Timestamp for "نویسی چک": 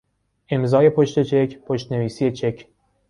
1.91-2.65